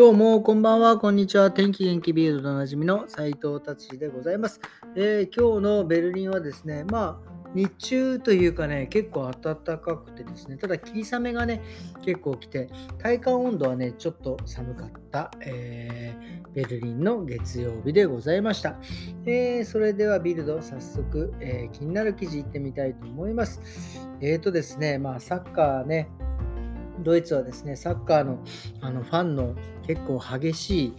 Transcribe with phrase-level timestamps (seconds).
[0.00, 1.50] どうも、こんばんは、こんにちは。
[1.50, 4.58] 天気元気ビールドおなじみの斉藤達でございます、
[4.96, 11.60] えー、今日のベルリンはですね、まあ、日中というかね、結構暖かくてですね、ただ霧雨がね、
[12.02, 18.78] 結構来て、体感温度はね、ちょっと寒かった、えー、ベルリンの月曜日でございました。
[19.26, 23.60] えー、それではビルド、早速、え気になる記事いってみたいと思います。
[24.22, 26.08] えっ、とですね、まあ、サッカーね、
[27.02, 28.38] ドイツはですね、サッカーの
[28.80, 29.54] あのファンの
[29.86, 30.94] 結構激しい、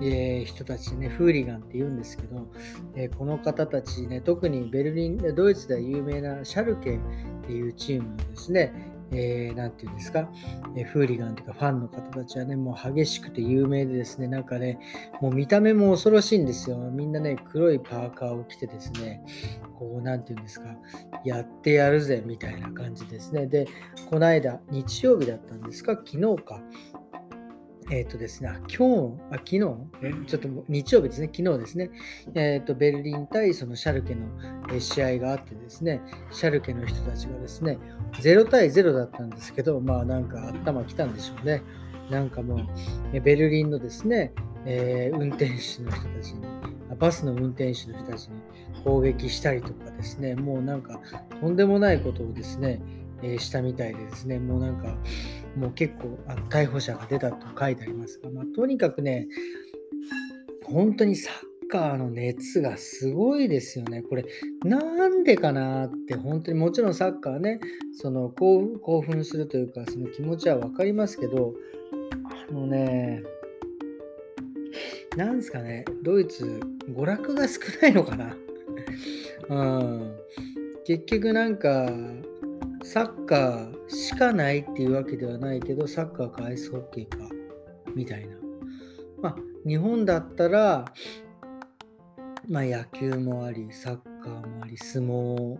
[0.00, 2.46] えー、人たちね、フーリガンって言うんですけど、
[2.94, 7.00] えー、この方たちね、特にベルリン、ドイツでは有名なシャルケっ
[7.46, 8.72] ていうチームですね、
[9.10, 10.28] えー、て言うんですか、
[10.76, 14.78] えー、フーリガンというかファンの方たちはね、もう激しくて有名でですね、なんかね、
[15.20, 16.76] もう見た目も恐ろしいんですよ。
[16.76, 19.22] みんなね、黒いパーカーを着てですね、
[19.78, 20.76] こう、なんて言うんですか、
[21.24, 23.46] やってやるぜみたいな感じですね。
[23.46, 23.66] で、
[24.10, 26.60] この間、日曜日だったんですか、昨日か、
[27.90, 29.74] えっ、ー、とですね、今日、あ、昨日、ちょ
[30.36, 31.90] っと日曜日ですね、昨日ですね、
[32.34, 34.26] えっ、ー、と、ベルリン対そのシャルケの
[34.78, 37.78] 試合があってですね、シャルケの人たちがですね、
[38.12, 41.62] 0対0だったんですけど、まあなんか頭きたんでしょうね。
[42.10, 42.56] なんかも
[43.14, 44.32] う、ベルリンのですね、
[44.66, 46.44] えー、運転手の人たちに、
[46.98, 48.40] バスの運転手の人たちに
[48.84, 51.00] 攻撃したりとかですね、もうなんか
[51.40, 52.80] とんでもないことをですね、
[53.22, 54.96] えー、したみたいでですね、もうなんか、
[55.56, 59.28] もう結構あの逮捕者が出たと書いてありますが、まあ、とにかくね、
[60.64, 61.34] 本当にサッ
[61.70, 64.02] カーの熱がすごいですよね。
[64.02, 64.24] これ、
[64.64, 67.60] なんでかなって、本当にもちろんサッカーね、
[67.92, 71.54] その興奮するというか、その気持ちは分かりますけど、
[72.50, 73.22] あのね、
[75.16, 78.36] なんですかね、ドイツ、娯楽が少ないのかな。
[79.48, 80.16] うん、
[80.84, 81.90] 結局なんか、
[82.88, 87.18] サッカーしかないっていうわけではないけど、サッカーかアイスホッケーか、
[87.94, 88.36] みたいな。
[89.20, 89.36] まあ、
[89.68, 90.86] 日本だったら、
[92.48, 95.58] まあ、野球もあり、サッカーもあり、相撲、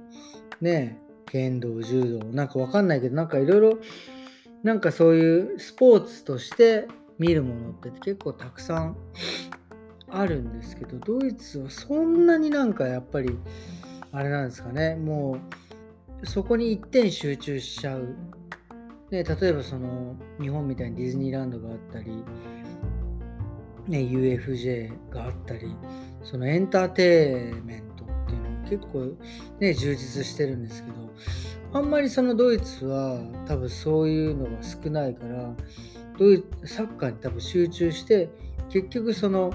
[0.63, 3.79] ね、剣道、柔道、なんかわかんないけど、なんかいろいろ、
[4.63, 8.97] なんかそういうスポーツとして見るものって結構たくさん
[10.11, 13.37] あるんですけど、ドイツはそんなになんかやっぱり、
[14.13, 15.68] あれなんですかね、もう、
[16.25, 18.15] そこに一点集中しちゃう。
[19.11, 22.11] ね、例えばその日本みたいにディズニーランドがあったり、
[23.87, 25.75] ね、UFJ があったり、
[26.23, 29.17] そのエンターテインメントっていうのは結構
[29.61, 30.97] ね、充実してるんですけど、
[31.73, 35.55] あんまりそのドイツは多分そういうのが少ないから、
[36.19, 38.29] ドイサッカーに多分集中して、
[38.69, 39.53] 結局その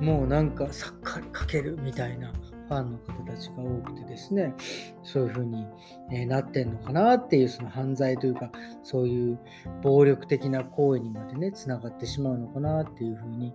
[0.00, 2.32] もうなんかサッカーにかけるみたいな
[2.70, 4.54] ファンの方たちが多くてですね、
[5.02, 5.66] そういう風に、
[6.12, 8.52] えなってんのかなっていうその犯罪というか、
[8.84, 9.38] そういう
[9.82, 13.52] 暴力的な行為にまでね、つながってしまうのかなっていう風に、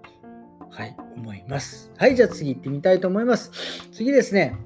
[0.69, 1.93] はい、思います。
[1.95, 3.51] はい、じゃあ次行ってみたいと思います。
[3.93, 4.57] 次ですね、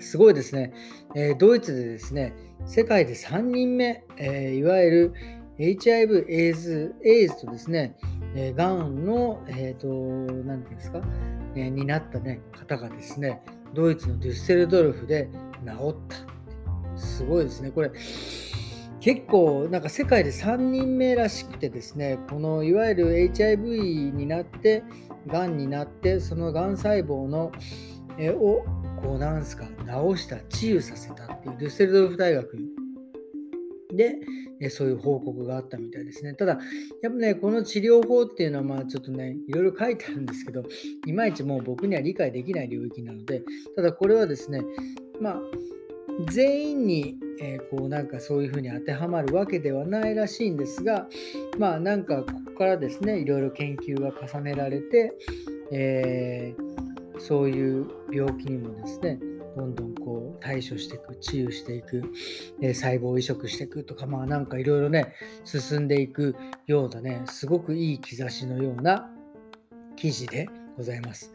[0.00, 0.74] すごいですね、
[1.14, 2.34] えー、ドイツでですね、
[2.66, 5.14] 世界で3人目、えー、いわゆる
[5.58, 7.96] HIV、エイズ、エイズとですね、
[8.34, 9.86] えー、がんの、え、ー、と、
[10.44, 11.00] 何て言うんですか、
[11.54, 13.42] えー、になったね、方がですね、
[13.74, 15.28] ドイツのデュッセルドルフで
[15.64, 16.34] 治った
[16.98, 17.70] すごいですね。
[17.70, 17.90] これ、
[19.00, 24.82] 結構なんか世界で3人目らしくてですね、このいわゆる HIV になって、
[25.26, 27.52] がんになって、そのがん細胞の、
[28.18, 28.64] えを
[29.02, 29.64] こうなんすか
[30.14, 32.56] 治した治癒させたっていうデュッセルドルフ大学
[33.96, 34.16] で、
[34.60, 36.34] えそういう報告があったみたいですね。
[36.34, 36.58] ただ、
[37.02, 40.62] やっぱね、この治療法っていうのは、まあちょっとね、いろいろ書いてあるんですけど、
[41.06, 43.42] いまいちもう僕には理解できない領域なので、
[43.76, 44.62] ただこれはですね、
[45.20, 45.40] まあ、
[46.30, 51.08] 全員に、えー、こうなんかそういうふうに当てはまるわけではないらしいんですが、
[51.58, 55.12] まあなんかここからですね、いろいろ研究が重ねられて、
[55.72, 59.18] えー、そういう病気にもですね、
[59.56, 62.02] どんどんこう対処していく、治癒していく、
[62.60, 65.14] えー、細胞移植していくとか、まあなんかいろいろね、
[65.44, 66.36] 進んでいく
[66.66, 69.10] ようなね、すごくいい兆しのような
[69.96, 71.32] 記事でございます。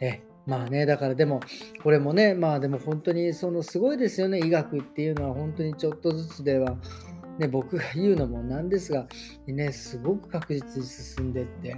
[0.00, 1.40] えまあね、だからでも、
[1.82, 6.78] これもね、まあでも本当にそのすごいですよね、医学っていうのは本当にちょっとずつでは、
[7.38, 9.06] ね、僕が言うのもなんですが、
[9.46, 11.76] ね、すごく確実に進んでいって、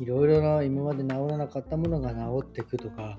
[0.00, 3.18] いろいろな今まで治らなかったものが治っていくとか、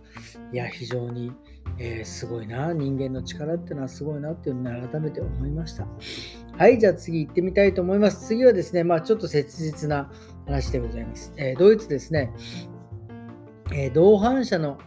[0.51, 1.31] いや、非常に
[1.79, 5.87] えー、すごいな、人間の力っていうのはすごいなっていうのを改めて思いました。
[6.57, 8.27] はい、じゃあ次行ってみたいと思います。
[8.27, 10.11] 次はですね、まあちょっと切実な
[10.47, 11.33] 話でございます。
[11.37, 12.31] えー、ドイツですね、
[13.71, 14.77] えー、同伴者の、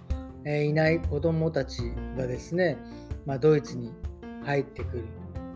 [0.45, 1.83] えいない子供たち
[2.17, 2.79] がですね、
[3.27, 3.93] まあ、ドイツに
[4.43, 5.05] 入ってくる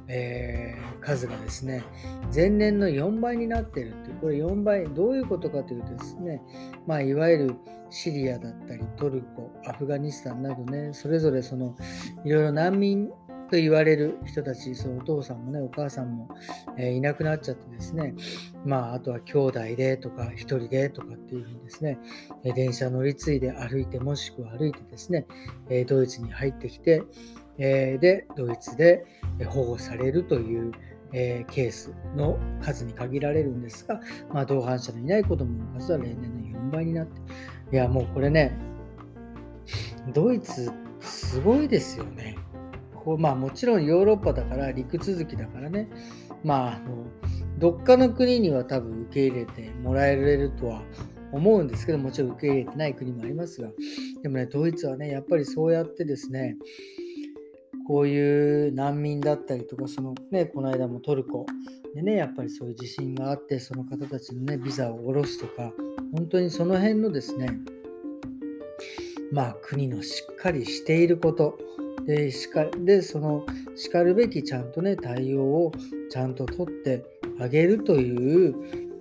[0.09, 1.83] えー、数がですね、
[2.35, 6.43] 前年の4倍になっているという、これ4倍、どういうことかというとですね、
[6.87, 7.55] まあ、いわゆる
[7.91, 11.77] シリアだったり、トルコ、アフガニスタンなどね、それぞれその
[12.25, 16.29] いろいろ難民と言われる人たち、そのお父さんもね、お母さんも、
[16.77, 18.15] えー、いなくなっちゃってですね、
[18.65, 21.99] まあ、あとは兄弟でとか、一人でとかっていうふうにですね、
[22.55, 25.27] 電車乗り継いで歩いて、もしくは歩いてですね、
[25.87, 27.03] ドイツに入ってきて、
[27.59, 29.05] えで、ドイツで
[29.49, 30.73] 保護されるという、
[31.13, 34.01] えケースの数に限られるんですが、
[34.33, 37.21] まあ、同伴者のいない子供の数は例年の4倍になって、
[37.73, 38.57] いや、もうこれね、
[40.13, 42.37] ドイツ、すごいですよね。
[43.05, 45.89] こうまあ、もちろんヨーロッパだから陸続きだからね、
[46.43, 47.05] まあ、あの
[47.59, 50.83] どっかの国には多分受け入れてもらえるとは
[51.31, 53.69] 思うんですけどもちろん受け入れてない国もありますが
[54.23, 56.57] でもねドイツはねやっぱりそうやってですね
[57.87, 61.47] こういう難民だったりとかそのねこの間もトルコ。
[61.95, 65.73] でねやっぱりそういう地震があってその方たちのねビザを下ろすとか
[66.13, 67.49] 本当にその辺のですね
[69.33, 71.59] まあ国のしっかりしていること。
[72.07, 73.47] でしかでその
[73.77, 75.73] しかるべきちゃんとね対応を
[76.11, 77.03] ちゃんと取って
[77.41, 78.55] あげるという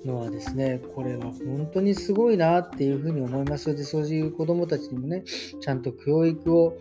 [0.06, 3.76] のはですねこれは本当にすごいなっていうふうに思います。
[3.76, 5.24] でそういう子どもたちにもね
[5.60, 6.78] ちゃんと教育を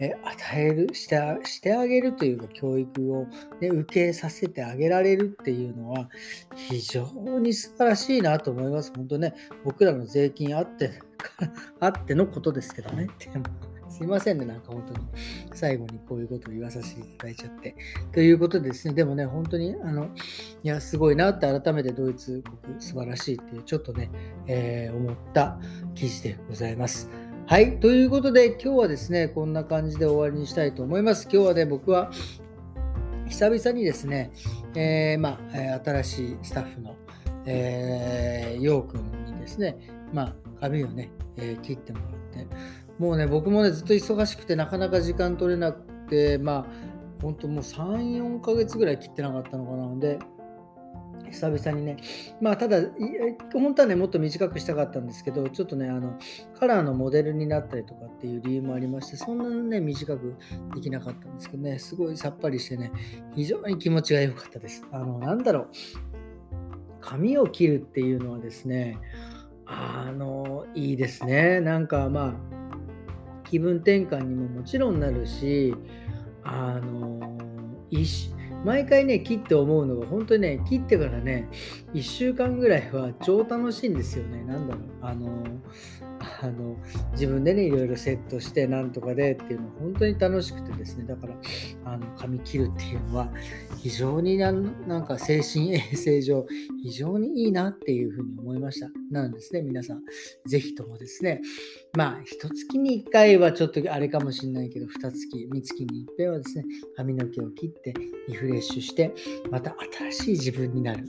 [0.00, 3.26] え与えるしてしてあげるというか教育を、
[3.60, 6.08] ね、受けさせてあげられるっていうのは
[6.54, 7.04] 非常
[7.38, 8.92] に素晴らしいなと思います。
[8.94, 9.34] 本当ね
[9.64, 11.00] 僕らの税金あって
[11.80, 13.08] あってのことですけどね。
[13.32, 13.44] でも
[13.88, 15.06] すいませんね、なんか本当に。
[15.54, 17.74] 最後にこういうことを言わさせていただいちゃって。
[18.12, 20.10] ということですね、でもね、本当に、あの、
[20.62, 24.10] いや、すごいなって改めてドイツ国素晴らしいっていう、ちょっとね、
[24.48, 25.58] えー、思った
[25.94, 27.08] 記事でございます。
[27.48, 27.78] はい。
[27.78, 31.28] ということで、今日はですね、こんな感じで終わりにしたいと思います。
[31.32, 32.10] 今日はね、僕は、
[33.28, 34.32] 久々にですね、
[34.74, 36.96] えー、まあ、新しいスタッフの、
[37.44, 39.78] えー、ようくんにですね、
[40.12, 42.48] まあ、髪をね、えー、切ってもらって、
[42.98, 46.66] もうね、僕もね、ずっと忙しくて、なかなか時間取れなくて、まあ、
[47.22, 50.18] 本当もう3、4ヶ月ぐらい切ってなかったのかなので、
[51.30, 51.96] 久々にね、
[52.40, 52.78] まあ、ただ、
[53.52, 56.18] 本当はね、もっと短くしたかったんですけど、ちょっとね、あの、
[56.58, 60.36] カラーのモデルになったりとかっていう理由もありまして、そんなにね、短く
[60.74, 62.90] できなかったんですけどね、すごいさっぱりしてね、
[63.34, 64.84] 非常に気持ちが良かったです。
[64.92, 65.66] あの、なんだろう、
[67.00, 68.98] 髪を切るっていうのはですね、
[69.66, 71.60] あの、いいですね。
[71.60, 72.34] なんかまあ、
[73.44, 75.74] 気分転換にももちろんなるし、
[76.42, 77.38] あの
[78.66, 81.48] 毎回ね、切って思うのが、本当にね、切ってからね、
[81.94, 84.42] 1週間ぐらいは超楽しいんですよね。
[84.42, 84.82] なんだろう。
[85.02, 85.44] あの
[86.42, 86.76] あの
[87.12, 91.04] 自分でねいろいろセットしてなんとかでっていうのは本当に楽しくてですね。
[91.04, 91.34] だから
[91.84, 93.28] あの髪切るっていうのは
[93.78, 96.46] 非常になんか精神衛生上
[96.82, 98.88] 非常にいいなっていうふうに思いました。
[99.10, 100.02] なんですね皆さん。
[100.46, 101.40] 是非ともですね。
[101.96, 106.64] まあ一月に1回はちょっとあれかもしれないけど2月3月に1回はですね
[106.96, 107.94] 髪の毛を切って
[108.28, 109.14] リフレッシュして
[109.50, 109.74] また
[110.10, 111.04] 新しい自分になる。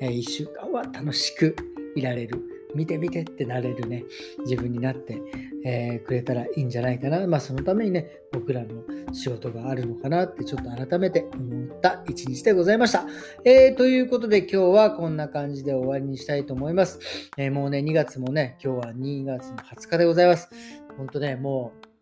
[0.00, 1.54] 1週間は楽しく
[1.94, 2.53] いられる。
[2.74, 4.04] 見て見てってなれるね、
[4.40, 5.20] 自分になって、
[5.64, 7.26] えー、くれたらいいんじゃないかな。
[7.26, 8.82] まあそのためにね、僕らの
[9.12, 13.06] 仕事があるのかなってちょっと改めて思った一日でございました。
[13.44, 16.98] えー、ということで今日はこんな感じで終わりにしたいと思います。
[17.36, 20.50] えー、もうね、2月もね、今日は2月の20日でございます。
[20.96, 21.93] 本当ね、もう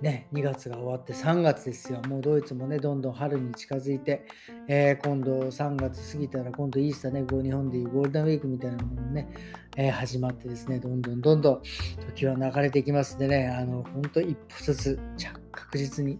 [0.00, 2.00] ね、2月が終わって3月ですよ。
[2.08, 4.26] もうドイツもね、どんどん春に近づいて、
[4.66, 9.28] えー、今度3月過ぎたら、今度イースターね、日本でいうゴールデンウィークみたいなものもね、
[9.76, 11.62] えー、始まってですね、どんどんどんどん
[12.14, 14.98] 時は流れていきますんでね、あの、本当一歩ずつ
[15.52, 16.18] 確実に、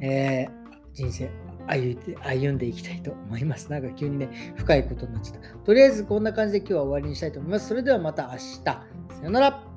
[0.00, 0.50] えー、
[0.92, 1.30] 人生
[1.66, 3.70] 歩歩んでいきたいと思います。
[3.70, 5.48] なんか急にね、深いことになっちゃった。
[5.64, 7.68] とりあえずこんな感じで今日は終わりにしたいと思います。
[7.68, 8.62] それではまた明日。
[8.64, 8.84] さ
[9.22, 9.73] よなら。